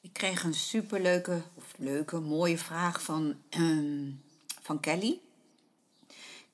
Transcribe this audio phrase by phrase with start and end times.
[0.00, 4.10] Ik kreeg een superleuke, of leuke, mooie vraag van, ehm,
[4.62, 5.20] van Kelly.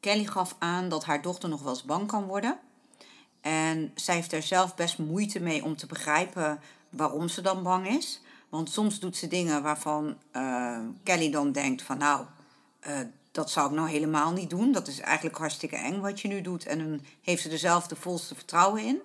[0.00, 2.58] Kelly gaf aan dat haar dochter nog wel eens bang kan worden.
[3.40, 6.60] En zij heeft er zelf best moeite mee om te begrijpen
[6.90, 8.20] waarom ze dan bang is.
[8.48, 12.26] Want soms doet ze dingen waarvan uh, Kelly dan denkt van nou,
[12.86, 13.00] uh,
[13.32, 14.72] dat zou ik nou helemaal niet doen.
[14.72, 16.66] Dat is eigenlijk hartstikke eng wat je nu doet.
[16.66, 19.00] En dan heeft ze er zelf de volste vertrouwen in.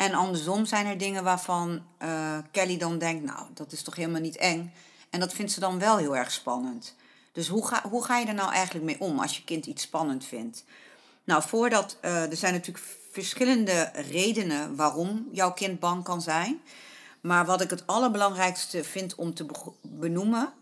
[0.00, 4.20] En andersom zijn er dingen waarvan uh, Kelly dan denkt, nou, dat is toch helemaal
[4.20, 4.72] niet eng.
[5.10, 6.94] En dat vindt ze dan wel heel erg spannend.
[7.32, 9.82] Dus hoe ga, hoe ga je er nou eigenlijk mee om als je kind iets
[9.82, 10.64] spannend vindt?
[11.24, 16.60] Nou, voordat, uh, er zijn natuurlijk verschillende redenen waarom jouw kind bang kan zijn.
[17.20, 19.46] Maar wat ik het allerbelangrijkste vind om te
[19.82, 20.52] benoemen,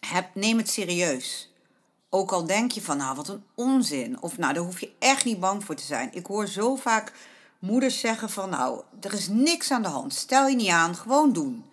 [0.00, 1.52] heb, neem het serieus.
[2.08, 4.22] Ook al denk je van, nou, wat een onzin.
[4.22, 6.08] Of nou, daar hoef je echt niet bang voor te zijn.
[6.12, 7.12] Ik hoor zo vaak
[7.66, 10.14] moeders zeggen van, nou, er is niks aan de hand.
[10.14, 11.64] Stel je niet aan, gewoon doen.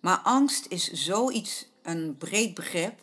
[0.00, 3.00] Maar angst is zoiets, een breed begrip.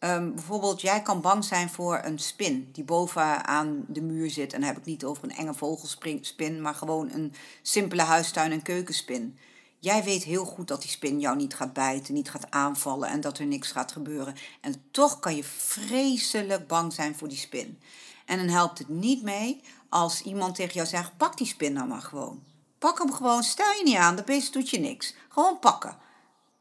[0.00, 4.52] Um, bijvoorbeeld, jij kan bang zijn voor een spin die bovenaan de muur zit.
[4.52, 8.62] En dan heb ik niet over een enge vogelspin, maar gewoon een simpele huistuin- en
[8.62, 9.38] keukenspin.
[9.78, 13.20] Jij weet heel goed dat die spin jou niet gaat bijten, niet gaat aanvallen en
[13.20, 14.34] dat er niks gaat gebeuren.
[14.60, 17.78] En toch kan je vreselijk bang zijn voor die spin.
[18.26, 21.88] En dan helpt het niet mee als iemand tegen jou zegt: pak die spin nou
[21.88, 22.42] maar gewoon.
[22.78, 25.14] Pak hem gewoon, stel je niet aan, de beest doet je niks.
[25.28, 25.96] Gewoon pakken.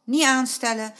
[0.03, 0.93] Niet aanstellen.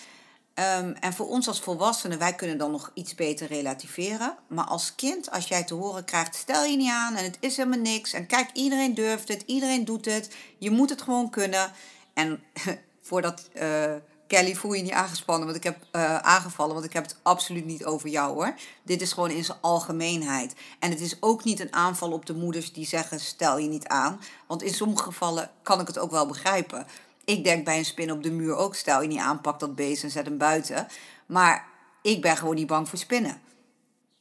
[0.55, 4.37] Um, en voor ons als volwassenen, wij kunnen dan nog iets beter relativeren.
[4.47, 7.57] Maar als kind, als jij te horen krijgt, stel je niet aan en het is
[7.57, 8.13] helemaal niks.
[8.13, 10.35] En kijk, iedereen durft het, iedereen doet het.
[10.57, 11.71] Je moet het gewoon kunnen.
[12.13, 12.43] En
[13.07, 13.93] voordat uh,
[14.29, 17.65] Kelly voel je niet aangespannen, want ik heb uh, aangevallen, want ik heb het absoluut
[17.65, 18.53] niet over jou hoor.
[18.83, 20.55] Dit is gewoon in zijn algemeenheid.
[20.79, 23.87] En het is ook niet een aanval op de moeders die zeggen stel je niet
[23.87, 26.87] aan, want in sommige gevallen kan ik het ook wel begrijpen.
[27.25, 29.75] Ik denk bij een spin op de muur ook stel je niet aan, pak dat
[29.75, 30.87] beest en zet hem buiten.
[31.25, 31.65] Maar
[32.01, 33.41] ik ben gewoon niet bang voor spinnen.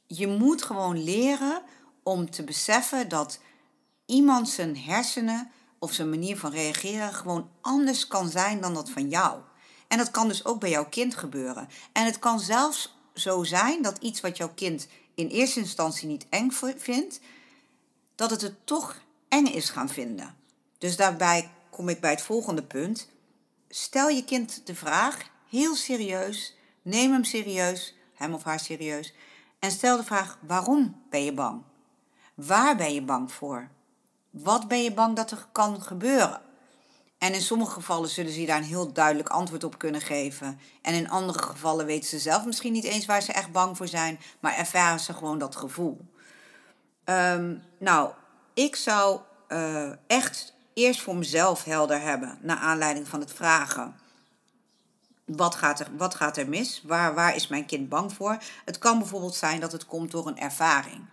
[0.06, 1.62] Je moet gewoon leren
[2.02, 3.40] om te beseffen dat
[4.06, 9.08] iemand zijn hersenen of zijn manier van reageren gewoon anders kan zijn dan dat van
[9.08, 9.40] jou.
[9.88, 11.68] En dat kan dus ook bij jouw kind gebeuren.
[11.92, 16.26] En het kan zelfs zo zijn dat iets wat jouw kind in eerste instantie niet
[16.28, 17.20] eng vindt,
[18.14, 20.36] dat het het toch eng is gaan vinden.
[20.78, 23.08] Dus daarbij kom ik bij het volgende punt.
[23.68, 29.14] Stel je kind de vraag, heel serieus, neem hem serieus, hem of haar serieus,
[29.58, 31.62] en stel de vraag: waarom ben je bang?
[32.34, 33.68] Waar ben je bang voor?
[34.30, 36.40] Wat ben je bang dat er kan gebeuren?
[37.18, 40.60] En in sommige gevallen zullen ze daar een heel duidelijk antwoord op kunnen geven.
[40.82, 43.88] En in andere gevallen weten ze zelf misschien niet eens waar ze echt bang voor
[43.88, 46.06] zijn, maar ervaren ze gewoon dat gevoel.
[47.04, 48.12] Um, nou,
[48.54, 53.94] ik zou uh, echt eerst voor mezelf helder hebben, naar aanleiding van het vragen.
[55.24, 56.82] Wat gaat er, wat gaat er mis?
[56.86, 58.38] Waar, waar is mijn kind bang voor?
[58.64, 61.04] Het kan bijvoorbeeld zijn dat het komt door een ervaring.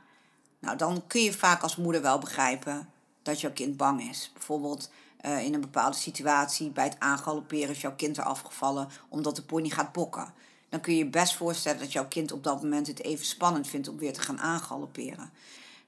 [0.59, 2.89] Nou, dan kun je vaak als moeder wel begrijpen
[3.21, 4.31] dat jouw kind bang is.
[4.33, 4.89] Bijvoorbeeld
[5.25, 9.41] uh, in een bepaalde situatie bij het aangalopperen is jouw kind er afgevallen omdat de
[9.41, 10.33] pony gaat bokken.
[10.69, 13.67] Dan kun je je best voorstellen dat jouw kind op dat moment het even spannend
[13.67, 15.31] vindt om weer te gaan aangalopperen.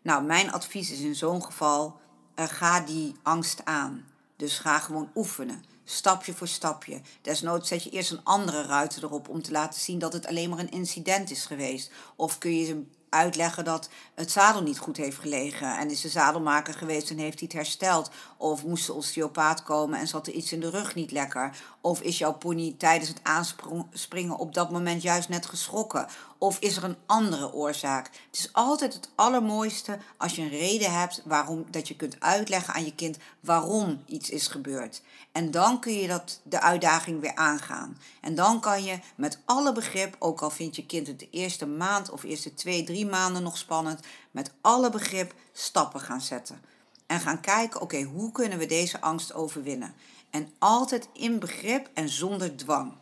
[0.02, 2.00] Nou, mijn advies is in zo'n geval,
[2.36, 4.06] uh, ga die angst aan.
[4.36, 7.02] Dus ga gewoon oefenen, stapje voor stapje.
[7.22, 10.50] Desnoods zet je eerst een andere ruiter erop om te laten zien dat het alleen
[10.50, 11.92] maar een incident is geweest.
[12.16, 12.86] Of kun je
[13.18, 15.78] uitleggen dat het zadel niet goed heeft gelegen.
[15.78, 18.10] En is de zadelmaker geweest en heeft hij het hersteld.
[18.38, 21.58] Of moest de osteopaat komen en zat er iets in de rug niet lekker.
[21.88, 26.08] Of is jouw pony tijdens het aanspringen op dat moment juist net geschrokken.
[26.38, 28.06] Of is er een andere oorzaak?
[28.06, 32.74] Het is altijd het allermooiste als je een reden hebt waarom dat je kunt uitleggen
[32.74, 35.02] aan je kind waarom iets is gebeurd.
[35.32, 37.98] En dan kun je dat, de uitdaging weer aangaan.
[38.22, 41.66] En dan kan je met alle begrip, ook al vindt je kind het de eerste
[41.66, 44.00] maand of eerste twee, drie maanden nog spannend,
[44.32, 46.62] met alle begrip stappen gaan zetten.
[47.06, 49.96] En gaan kijken, oké, hoe kunnen we deze angst overwinnen?
[50.30, 52.94] En altijd in begrip en zonder dwang.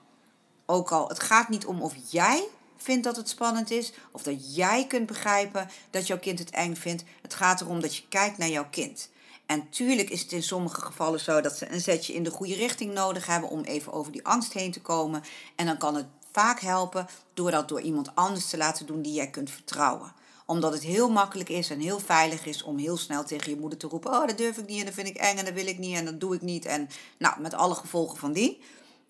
[0.66, 4.56] Ook al, het gaat niet om of jij vindt dat het spannend is, of dat
[4.56, 7.04] jij kunt begrijpen dat jouw kind het eng vindt.
[7.22, 9.10] Het gaat erom dat je kijkt naar jouw kind.
[9.46, 12.56] En tuurlijk is het in sommige gevallen zo dat ze een zetje in de goede
[12.56, 15.24] richting nodig hebben om even over die angst heen te komen.
[15.56, 19.14] En dan kan het vaak helpen door dat door iemand anders te laten doen die
[19.14, 20.14] jij kunt vertrouwen
[20.46, 23.80] omdat het heel makkelijk is en heel veilig is om heel snel tegen je moeder
[23.80, 25.68] te roepen: Oh, dat durf ik niet en dat vind ik eng en dat wil
[25.68, 26.66] ik niet en dat doe ik niet.
[26.66, 28.62] En nou, met alle gevolgen van die.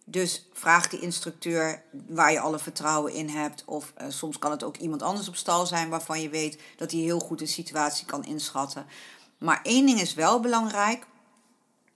[0.07, 3.63] Dus vraag de instructeur waar je alle vertrouwen in hebt.
[3.65, 6.91] Of uh, soms kan het ook iemand anders op stal zijn waarvan je weet dat
[6.91, 8.85] hij heel goed een situatie kan inschatten.
[9.37, 11.07] Maar één ding is wel belangrijk.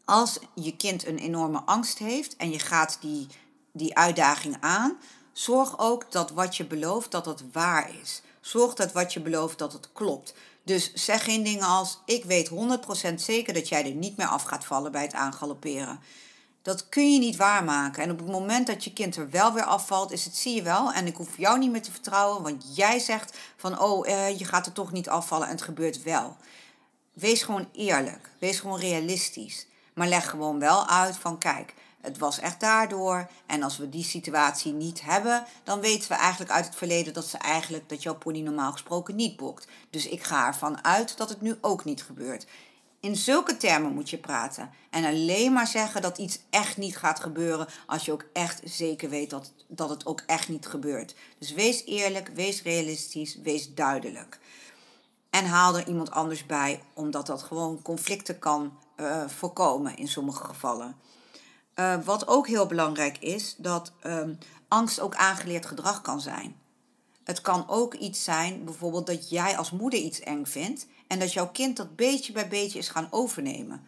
[0.06, 3.28] Als je kind een enorme angst heeft en je gaat die,
[3.72, 4.98] die uitdaging aan,
[5.34, 8.22] zorg ook dat wat je belooft, dat het waar is.
[8.50, 10.34] Zorg dat wat je belooft, dat het klopt.
[10.64, 14.44] Dus zeg geen dingen als: Ik weet 100% zeker dat jij er niet meer af
[14.44, 16.00] gaat vallen bij het aangalopperen.
[16.62, 18.04] Dat kun je niet waarmaken.
[18.04, 20.62] En op het moment dat je kind er wel weer afvalt, is het zie je
[20.62, 20.92] wel.
[20.92, 24.46] En ik hoef jou niet meer te vertrouwen, want jij zegt van oh, eh, je
[24.46, 26.38] gaat er toch niet afvallen en het gebeurt wel.
[27.14, 28.30] Wees gewoon eerlijk.
[28.40, 29.68] Wees gewoon realistisch.
[29.94, 33.30] Maar leg gewoon wel uit van kijk, het was echt daardoor.
[33.46, 37.26] En als we die situatie niet hebben, dan weten we eigenlijk uit het verleden dat
[37.26, 39.68] ze eigenlijk dat jouw pony normaal gesproken niet bokt.
[39.90, 42.46] Dus ik ga ervan uit dat het nu ook niet gebeurt.
[43.02, 44.70] In zulke termen moet je praten.
[44.90, 49.10] En alleen maar zeggen dat iets echt niet gaat gebeuren als je ook echt zeker
[49.10, 51.16] weet dat, dat het ook echt niet gebeurt.
[51.38, 54.40] Dus wees eerlijk, wees realistisch, wees duidelijk.
[55.30, 60.44] En haal er iemand anders bij, omdat dat gewoon conflicten kan uh, voorkomen in sommige
[60.44, 60.96] gevallen.
[61.80, 64.38] Uh, wat ook heel belangrijk is, dat um,
[64.68, 66.56] angst ook aangeleerd gedrag kan zijn.
[67.24, 71.34] Het kan ook iets zijn, bijvoorbeeld dat jij als moeder iets eng vindt en dat
[71.34, 73.82] jouw kind dat beetje bij beetje is gaan overnemen.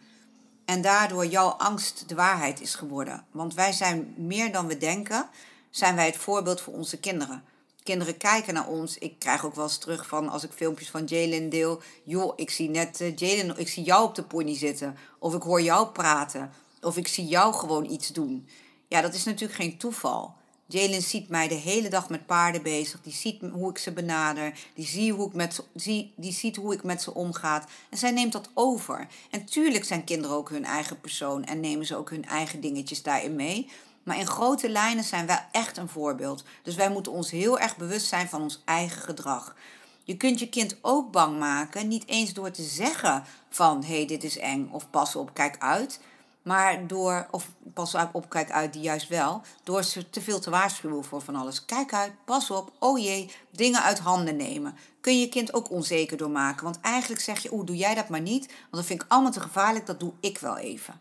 [0.64, 3.24] En daardoor jouw angst de waarheid is geworden.
[3.30, 5.28] Want wij zijn meer dan we denken,
[5.70, 7.44] zijn wij het voorbeeld voor onze kinderen.
[7.82, 8.98] Kinderen kijken naar ons.
[8.98, 11.82] Ik krijg ook wel eens terug van als ik filmpjes van Jalen deel.
[12.04, 14.96] Joh, ik zie net uh, Jalen, ik zie jou op de pony zitten.
[15.18, 16.52] Of ik hoor jou praten.
[16.82, 18.48] Of ik zie jou gewoon iets doen.
[18.88, 20.34] Ja, dat is natuurlijk geen toeval.
[20.66, 23.00] Jalen ziet mij de hele dag met paarden bezig.
[23.02, 24.58] Die ziet hoe ik ze benader.
[24.74, 27.66] Die, zie hoe ik met, zie, die ziet hoe ik met ze omgaat.
[27.90, 29.06] En zij neemt dat over.
[29.30, 31.44] En tuurlijk zijn kinderen ook hun eigen persoon.
[31.44, 33.68] En nemen ze ook hun eigen dingetjes daarin mee.
[34.02, 36.44] Maar in grote lijnen zijn wij echt een voorbeeld.
[36.62, 39.56] Dus wij moeten ons heel erg bewust zijn van ons eigen gedrag.
[40.04, 44.06] Je kunt je kind ook bang maken, niet eens door te zeggen van hé, hey,
[44.06, 46.00] dit is eng of pas op, kijk uit.
[46.42, 50.50] Maar door, of pas op, kijk uit, die juist wel, door ze te veel te
[50.50, 51.64] waarschuwen voor van alles.
[51.64, 54.76] Kijk uit, pas op, oh jee, dingen uit handen nemen.
[55.00, 56.64] Kun je je kind ook onzeker door maken.
[56.64, 59.30] Want eigenlijk zeg je, oeh, doe jij dat maar niet, want dat vind ik allemaal
[59.30, 61.00] te gevaarlijk, dat doe ik wel even.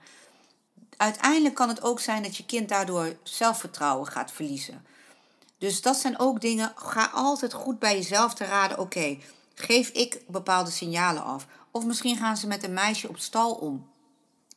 [0.98, 4.86] Uiteindelijk kan het ook zijn dat je kind daardoor zelfvertrouwen gaat verliezen.
[5.58, 9.18] Dus dat zijn ook dingen, ga altijd goed bij jezelf te raden, oké,
[9.56, 11.48] geef ik bepaalde signalen af.
[11.72, 13.90] Of misschien gaan ze met een meisje op stal om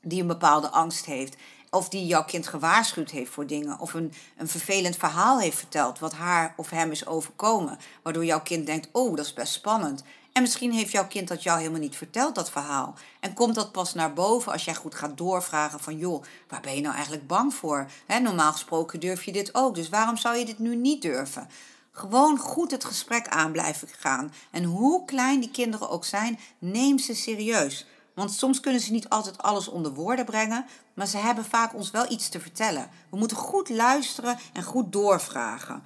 [0.04, 1.36] die een bepaalde angst heeft.
[1.70, 3.78] Of die jouw kind gewaarschuwd heeft voor dingen.
[3.78, 7.78] Of een, een vervelend verhaal heeft verteld wat haar of hem is overkomen.
[8.02, 10.02] Waardoor jouw kind denkt, oh, dat is best spannend.
[10.34, 12.94] En misschien heeft jouw kind dat jou helemaal niet verteld, dat verhaal.
[13.20, 15.96] En komt dat pas naar boven als jij goed gaat doorvragen van...
[15.96, 17.86] joh, waar ben je nou eigenlijk bang voor?
[18.22, 21.48] normaal gesproken durf je dit ook, dus waarom zou je dit nu niet durven?
[21.90, 24.32] Gewoon goed het gesprek aan blijven gaan.
[24.50, 27.86] En hoe klein die kinderen ook zijn, neem ze serieus.
[28.14, 31.90] Want soms kunnen ze niet altijd alles onder woorden brengen, maar ze hebben vaak ons
[31.90, 32.90] wel iets te vertellen.
[33.10, 35.82] We moeten goed luisteren en goed doorvragen.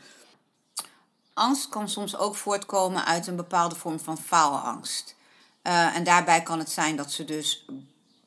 [1.34, 5.16] Angst kan soms ook voortkomen uit een bepaalde vorm van faalangst.
[5.62, 7.66] Uh, en daarbij kan het zijn dat ze dus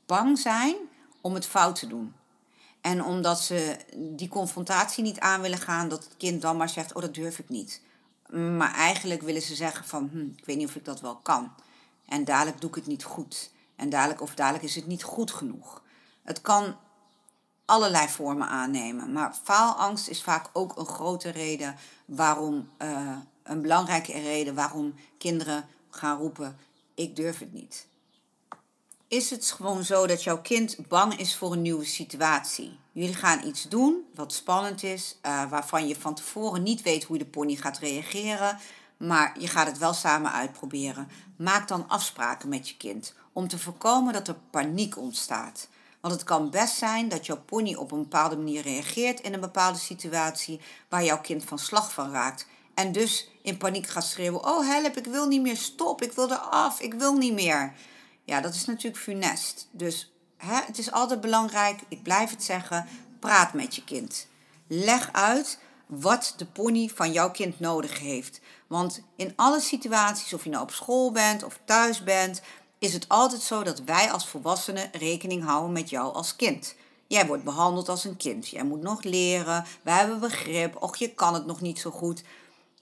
[0.06, 0.76] bang zijn
[1.22, 2.14] om het fout te doen.
[2.82, 6.94] En omdat ze die confrontatie niet aan willen gaan, dat het kind dan maar zegt:
[6.94, 7.82] Oh, dat durf ik niet.
[8.30, 11.52] Maar eigenlijk willen ze zeggen: van, hm, Ik weet niet of ik dat wel kan.
[12.06, 13.52] En dadelijk doe ik het niet goed.
[13.82, 15.82] En dadelijk of dadelijk is het niet goed genoeg.
[16.24, 16.76] Het kan
[17.66, 19.12] allerlei vormen aannemen.
[19.12, 21.76] Maar faalangst is vaak ook een grote reden
[22.06, 26.58] waarom, uh, een belangrijke reden waarom kinderen gaan roepen:
[26.96, 27.88] Ik durf het niet.
[29.08, 32.80] Is het gewoon zo dat jouw kind bang is voor een nieuwe situatie?
[32.92, 37.18] Jullie gaan iets doen wat spannend is, uh, waarvan je van tevoren niet weet hoe
[37.18, 38.60] de pony gaat reageren,
[38.98, 41.08] maar je gaat het wel samen uitproberen.
[41.36, 45.68] Maak dan afspraken met je kind om te voorkomen dat er paniek ontstaat.
[46.02, 49.40] Want het kan best zijn dat jouw pony op een bepaalde manier reageert in een
[49.40, 50.60] bepaalde situatie
[50.90, 52.48] waar jouw kind van slag van raakt.
[52.74, 56.32] En dus in paniek gaat schreeuwen: Oh help, ik wil niet meer, stop, ik wil
[56.32, 57.74] eraf, ik wil niet meer.
[58.24, 59.68] Ja, dat is natuurlijk funest.
[59.72, 62.88] Dus hè, het is altijd belangrijk, ik blijf het zeggen,
[63.20, 64.28] praat met je kind.
[64.68, 68.42] Leg uit wat de pony van jouw kind nodig heeft.
[68.68, 72.42] Want in alle situaties, of je nou op school bent of thuis bent,
[72.82, 76.76] is het altijd zo dat wij als volwassenen rekening houden met jou als kind.
[77.08, 78.48] Jij wordt behandeld als een kind.
[78.48, 79.66] Jij moet nog leren.
[79.82, 80.82] Wij hebben begrip.
[80.82, 82.24] Och, je kan het nog niet zo goed.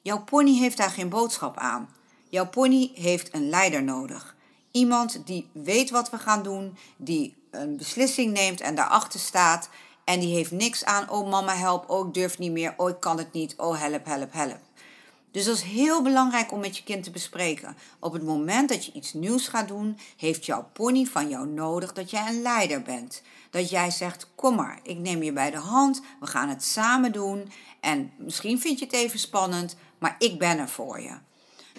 [0.01, 1.89] Jouw pony heeft daar geen boodschap aan.
[2.29, 4.36] Jouw pony heeft een leider nodig.
[4.72, 9.70] Iemand die weet wat we gaan doen, die een beslissing neemt en daarachter staat.
[10.03, 13.00] En die heeft niks aan, oh mama help, oh ik durf niet meer, oh ik
[13.00, 14.60] kan het niet, oh help, help, help.
[15.31, 17.77] Dus dat is heel belangrijk om met je kind te bespreken.
[18.00, 21.93] Op het moment dat je iets nieuws gaat doen, heeft jouw pony van jou nodig
[21.93, 23.21] dat jij een leider bent.
[23.50, 27.12] Dat jij zegt: Kom maar, ik neem je bij de hand, we gaan het samen
[27.12, 27.51] doen.
[27.79, 31.17] En misschien vind je het even spannend, maar ik ben er voor je.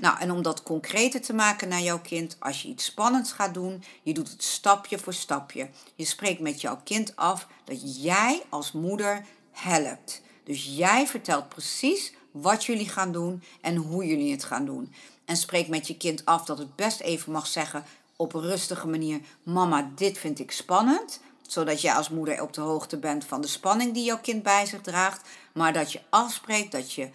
[0.01, 3.55] Nou, en om dat concreter te maken naar jouw kind, als je iets spannends gaat
[3.55, 5.69] doen, je doet het stapje voor stapje.
[5.95, 10.23] Je spreekt met jouw kind af dat jij als moeder helpt.
[10.45, 14.93] Dus jij vertelt precies wat jullie gaan doen en hoe jullie het gaan doen.
[15.25, 17.85] En spreek met je kind af dat het best even mag zeggen
[18.17, 21.21] op een rustige manier: Mama, dit vind ik spannend.
[21.47, 24.67] Zodat jij als moeder op de hoogte bent van de spanning die jouw kind bij
[24.67, 25.29] zich draagt.
[25.53, 27.11] Maar dat je afspreekt dat je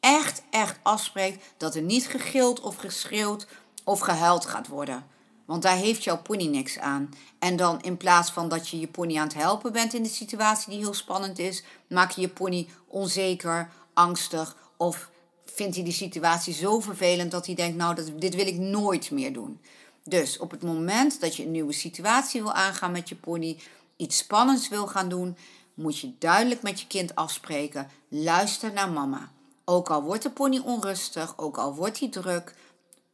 [0.00, 3.46] echt, echt afspreekt dat er niet gegild of geschreeuwd
[3.84, 5.06] of gehuild gaat worden.
[5.44, 7.14] Want daar heeft jouw pony niks aan.
[7.38, 10.08] En dan in plaats van dat je je pony aan het helpen bent in de
[10.08, 15.10] situatie die heel spannend is, maak je je pony onzeker, angstig of
[15.44, 19.10] vindt hij die situatie zo vervelend dat hij denkt, nou, dat, dit wil ik nooit
[19.10, 19.60] meer doen.
[20.04, 23.58] Dus op het moment dat je een nieuwe situatie wil aangaan met je pony,
[23.96, 25.36] iets spannends wil gaan doen,
[25.74, 29.32] moet je duidelijk met je kind afspreken: luister naar mama.
[29.64, 32.54] Ook al wordt de pony onrustig, ook al wordt hij druk,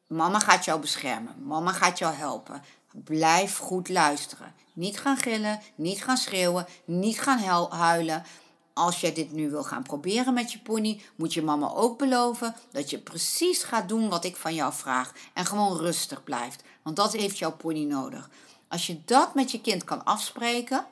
[0.07, 1.35] mama gaat jou beschermen.
[1.47, 2.63] Mama gaat jou helpen.
[3.05, 4.55] Blijf goed luisteren.
[4.73, 8.25] Niet gaan gillen, niet gaan schreeuwen, niet gaan huilen.
[8.73, 12.55] Als jij dit nu wil gaan proberen met je pony, moet je mama ook beloven
[12.73, 15.13] dat je precies gaat doen wat ik van jou vraag.
[15.35, 16.63] En gewoon rustig blijft.
[16.83, 18.31] Want dat heeft jouw pony nodig.
[18.69, 20.87] Als je dat met je kind kan afspreken,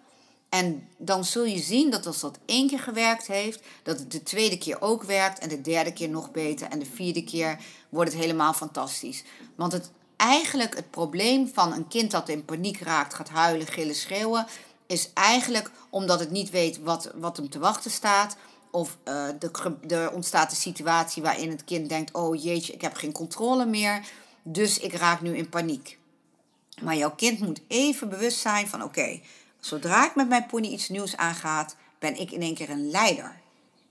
[0.49, 4.23] en dan zul je zien dat als dat één keer gewerkt heeft, dat het de
[4.23, 7.58] tweede keer ook werkt en de derde keer nog beter en de vierde keer
[7.88, 9.25] wordt het helemaal fantastisch.
[9.54, 13.94] Want het eigenlijk het probleem van een kind dat in paniek raakt, gaat huilen, gillen,
[13.94, 14.47] schreeuwen,
[14.88, 18.37] is eigenlijk omdat het niet weet wat, wat hem te wachten staat.
[18.71, 23.12] Of uh, er ontstaat een situatie waarin het kind denkt: Oh jeetje, ik heb geen
[23.12, 24.07] controle meer.
[24.42, 25.99] Dus ik raak nu in paniek.
[26.83, 29.21] Maar jouw kind moet even bewust zijn van: Oké,
[29.61, 33.40] Zodra ik met mijn pony iets nieuws aangaat, ben ik in één keer een leider.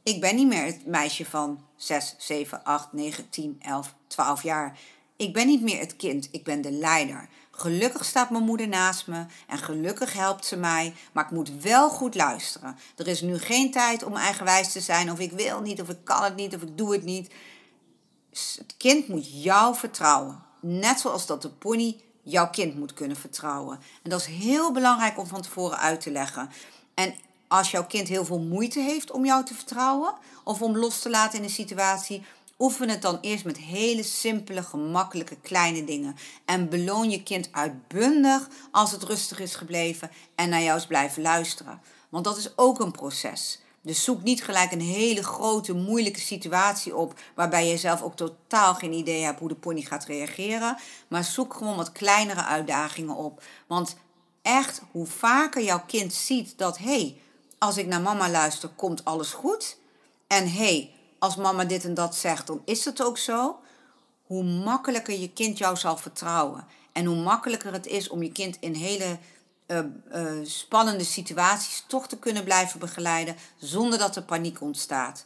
[0.03, 4.77] Ik ben niet meer het meisje van 6, 7, 8, 9, 10, 11, 12 jaar.
[5.17, 7.29] Ik ben niet meer het kind, ik ben de leider.
[7.51, 11.89] Gelukkig staat mijn moeder naast me en gelukkig helpt ze mij, maar ik moet wel
[11.89, 12.77] goed luisteren.
[12.95, 15.97] Er is nu geen tijd om eigenwijs te zijn of ik wil niet of ik
[16.03, 17.33] kan het niet of ik doe het niet.
[18.31, 23.79] Het kind moet jou vertrouwen, net zoals dat de pony jouw kind moet kunnen vertrouwen.
[24.03, 26.49] En dat is heel belangrijk om van tevoren uit te leggen.
[26.93, 27.15] En
[27.47, 31.09] als jouw kind heel veel moeite heeft om jou te vertrouwen of om los te
[31.09, 32.25] laten in een situatie,
[32.59, 36.15] oefen het dan eerst met hele simpele, gemakkelijke kleine dingen.
[36.45, 41.21] En beloon je kind uitbundig als het rustig is gebleven en naar jou is blijven
[41.21, 41.81] luisteren.
[42.09, 43.59] Want dat is ook een proces.
[43.81, 48.75] Dus zoek niet gelijk een hele grote, moeilijke situatie op waarbij je zelf ook totaal
[48.75, 50.77] geen idee hebt hoe de pony gaat reageren.
[51.07, 53.43] Maar zoek gewoon wat kleinere uitdagingen op.
[53.67, 53.95] Want
[54.41, 57.21] echt, hoe vaker jouw kind ziet dat, hé, hey,
[57.57, 59.77] als ik naar mama luister, komt alles goed.
[60.27, 63.59] En hé, hey, als mama dit en dat zegt, dan is het ook zo.
[64.25, 66.65] Hoe makkelijker je kind jou zal vertrouwen.
[66.91, 69.17] En hoe makkelijker het is om je kind in hele
[69.67, 69.79] uh,
[70.43, 75.25] spannende situaties toch te kunnen blijven begeleiden zonder dat er paniek ontstaat.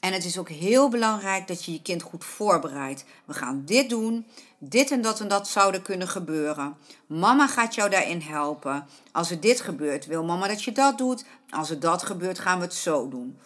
[0.00, 3.04] En het is ook heel belangrijk dat je je kind goed voorbereidt.
[3.24, 4.26] We gaan dit doen,
[4.58, 6.76] dit en dat en dat zouden kunnen gebeuren.
[7.06, 8.86] Mama gaat jou daarin helpen.
[9.12, 11.24] Als er dit gebeurt, wil mama dat je dat doet.
[11.50, 13.38] Als er dat gebeurt, gaan we het zo doen.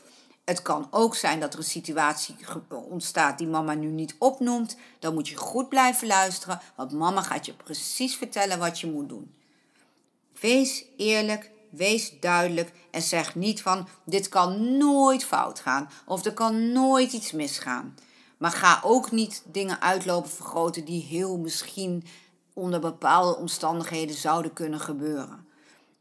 [0.46, 2.36] Het kan ook zijn dat er een situatie
[2.68, 4.76] ontstaat die mama nu niet opnoemt.
[4.98, 9.08] Dan moet je goed blijven luisteren, want mama gaat je precies vertellen wat je moet
[9.08, 9.34] doen.
[10.40, 16.34] Wees eerlijk, wees duidelijk en zeg niet van dit kan nooit fout gaan of er
[16.34, 17.94] kan nooit iets misgaan.
[18.36, 22.06] Maar ga ook niet dingen uitlopen vergroten die heel misschien
[22.52, 25.46] onder bepaalde omstandigheden zouden kunnen gebeuren.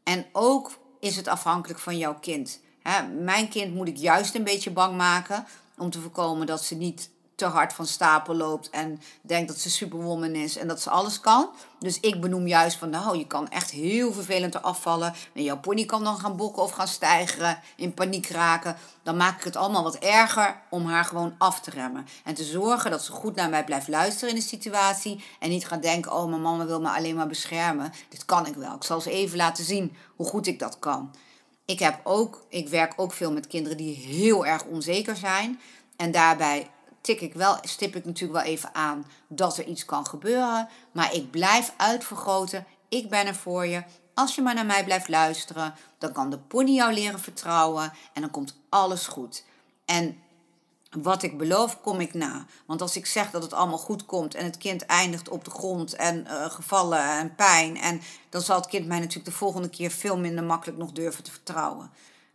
[0.02, 2.60] En ook is het afhankelijk van jouw kind.
[3.22, 5.46] Mijn kind moet ik juist een beetje bang maken
[5.78, 9.70] om te voorkomen dat ze niet te hard van stapel loopt en denkt dat ze
[9.70, 11.48] superwoman is en dat ze alles kan.
[11.78, 15.14] Dus ik benoem juist van, nou, je kan echt heel vervelend afvallen.
[15.34, 18.76] En jouw pony kan dan gaan bokken of gaan stijgeren, in paniek raken.
[19.02, 22.06] Dan maak ik het allemaal wat erger om haar gewoon af te remmen.
[22.24, 25.24] En te zorgen dat ze goed naar mij blijft luisteren in de situatie.
[25.40, 27.92] En niet gaat denken, oh, mijn mama wil me alleen maar beschermen.
[28.08, 28.74] Dit kan ik wel.
[28.74, 31.10] Ik zal ze even laten zien hoe goed ik dat kan.
[31.66, 35.60] Ik, heb ook, ik werk ook veel met kinderen die heel erg onzeker zijn.
[35.96, 36.70] En daarbij
[37.00, 40.68] tik ik wel, stip ik natuurlijk wel even aan dat er iets kan gebeuren.
[40.92, 42.66] Maar ik blijf uitvergroten.
[42.88, 43.82] Ik ben er voor je.
[44.14, 48.20] Als je maar naar mij blijft luisteren, dan kan de pony jou leren vertrouwen en
[48.20, 49.44] dan komt alles goed.
[49.84, 50.18] En
[51.02, 52.46] wat ik beloof, kom ik na.
[52.66, 55.50] Want als ik zeg dat het allemaal goed komt en het kind eindigt op de
[55.50, 59.68] grond en uh, gevallen en pijn, en dan zal het kind mij natuurlijk de volgende
[59.68, 61.90] keer veel minder makkelijk nog durven te vertrouwen.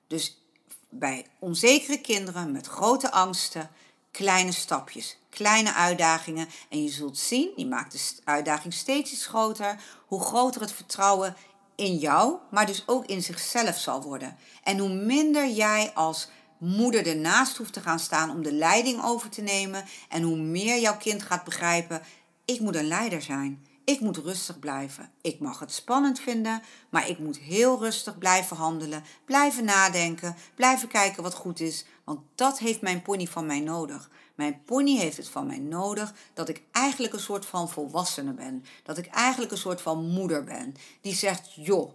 [0.08, 0.42] Dus
[0.90, 3.70] bij onzekere kinderen met grote angsten,
[4.12, 6.48] kleine stapjes, kleine uitdagingen.
[6.70, 11.36] En je zult zien, die maakt de uitdaging steeds iets groter, hoe groter het vertrouwen
[11.76, 14.38] in jou, maar dus ook in zichzelf zal worden.
[14.64, 16.28] En hoe minder jij als
[16.62, 19.86] moeder ernaast hoeft te gaan staan om de leiding over te nemen.
[20.10, 22.02] En hoe meer jouw kind gaat begrijpen,
[22.46, 23.66] ik moet een leider zijn.
[23.84, 25.12] Ik moet rustig blijven.
[25.22, 30.88] Ik mag het spannend vinden, maar ik moet heel rustig blijven handelen, blijven nadenken, blijven
[30.88, 34.10] kijken wat goed is, want dat heeft mijn pony van mij nodig.
[34.36, 38.64] Mijn pony heeft het van mij nodig dat ik eigenlijk een soort van volwassene ben.
[38.84, 40.76] Dat ik eigenlijk een soort van moeder ben.
[41.02, 41.92] Die zegt: Joh,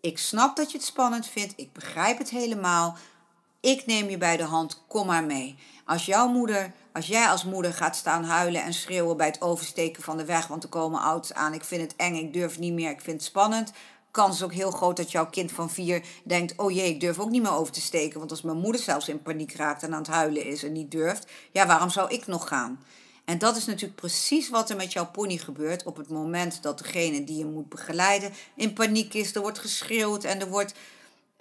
[0.00, 1.52] ik snap dat je het spannend vindt.
[1.56, 2.96] Ik begrijp het helemaal.
[3.60, 5.56] Ik neem je bij de hand, kom maar mee.
[5.84, 10.02] Als jouw moeder, als jij als moeder gaat staan huilen en schreeuwen bij het oversteken
[10.02, 12.72] van de weg, want er komen auto's aan, ik vind het eng, ik durf niet
[12.72, 13.72] meer, ik vind het spannend.
[14.10, 17.18] Kans is ook heel groot dat jouw kind van vier denkt: Oh jee, ik durf
[17.18, 18.18] ook niet meer over te steken.
[18.18, 20.90] Want als mijn moeder zelfs in paniek raakt en aan het huilen is en niet
[20.90, 22.82] durft, ja, waarom zou ik nog gaan?
[23.24, 26.78] En dat is natuurlijk precies wat er met jouw pony gebeurt op het moment dat
[26.78, 29.34] degene die je moet begeleiden in paniek is.
[29.34, 30.74] Er wordt geschreeuwd en er wordt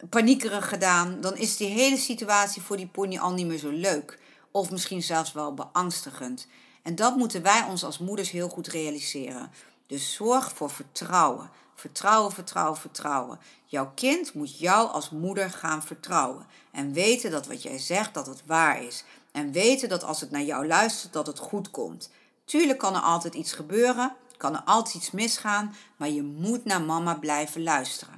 [0.09, 4.19] paniekerig gedaan, dan is die hele situatie voor die pony al niet meer zo leuk.
[4.51, 6.47] Of misschien zelfs wel beangstigend.
[6.83, 9.51] En dat moeten wij ons als moeders heel goed realiseren.
[9.87, 11.49] Dus zorg voor vertrouwen.
[11.75, 13.39] Vertrouwen, vertrouwen, vertrouwen.
[13.65, 16.45] Jouw kind moet jou als moeder gaan vertrouwen.
[16.71, 19.03] En weten dat wat jij zegt, dat het waar is.
[19.31, 22.09] En weten dat als het naar jou luistert, dat het goed komt.
[22.45, 26.81] Tuurlijk kan er altijd iets gebeuren, kan er altijd iets misgaan, maar je moet naar
[26.81, 28.16] mama blijven luisteren.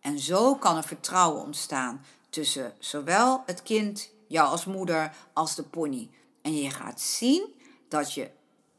[0.00, 5.62] En zo kan er vertrouwen ontstaan tussen zowel het kind, jou als moeder, als de
[5.62, 6.10] pony.
[6.42, 7.54] En je gaat zien
[7.88, 8.30] dat je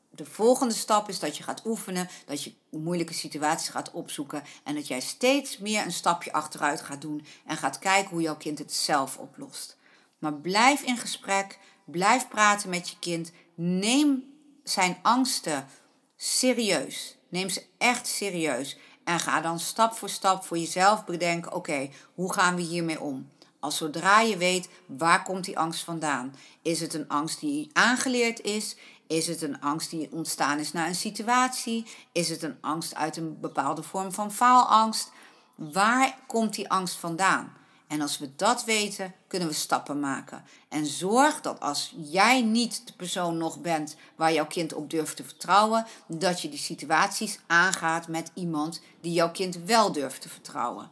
[0.10, 4.76] de volgende stap is dat je gaat oefenen, dat je moeilijke situaties gaat opzoeken en
[4.76, 8.60] dat jij steeds meer een stapje achteruit gaat doen en gaat kijken hoe jouw kind
[8.60, 9.78] het zelf oplost.
[10.20, 15.68] Maar blijf in gesprek, blijf praten met je kind, neem zijn angsten
[16.16, 17.18] serieus.
[17.30, 18.78] Neem ze echt serieus.
[19.10, 23.30] En ga dan stap voor stap voor jezelf bedenken: oké, hoe gaan we hiermee om?
[23.60, 26.36] Als zodra je weet waar komt die angst vandaan?
[26.62, 28.76] Is het een angst die aangeleerd is?
[29.08, 31.86] Is het een angst die ontstaan is na een situatie?
[32.12, 35.12] Is het een angst uit een bepaalde vorm van faalangst?
[35.56, 37.59] Waar komt die angst vandaan?
[37.90, 40.44] En als we dat weten, kunnen we stappen maken.
[40.68, 45.16] En zorg dat als jij niet de persoon nog bent waar jouw kind op durft
[45.16, 50.30] te vertrouwen, dat je die situaties aangaat met iemand die jouw kind wel durft te
[50.30, 50.90] vertrouwen.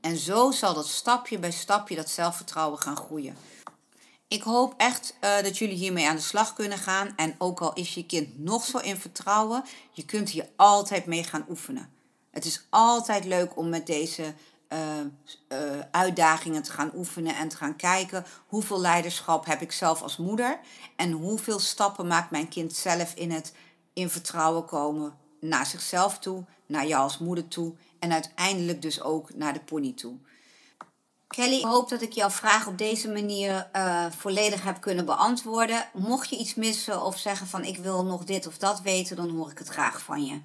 [0.00, 3.36] En zo zal dat stapje bij stapje dat zelfvertrouwen gaan groeien.
[4.28, 7.12] Ik hoop echt uh, dat jullie hiermee aan de slag kunnen gaan.
[7.16, 11.24] En ook al is je kind nog zo in vertrouwen, je kunt hier altijd mee
[11.24, 11.90] gaan oefenen.
[12.30, 14.34] Het is altijd leuk om met deze
[14.68, 14.78] uh,
[15.90, 20.58] uitdagingen te gaan oefenen en te gaan kijken hoeveel leiderschap heb ik zelf als moeder
[20.96, 23.52] en hoeveel stappen maakt mijn kind zelf in het
[23.92, 29.34] in vertrouwen komen naar zichzelf toe, naar jou als moeder toe en uiteindelijk dus ook
[29.34, 30.16] naar de pony toe.
[31.26, 35.88] Kelly, ik hoop dat ik jouw vraag op deze manier uh, volledig heb kunnen beantwoorden.
[35.94, 39.30] Mocht je iets missen of zeggen van ik wil nog dit of dat weten, dan
[39.30, 40.40] hoor ik het graag van je.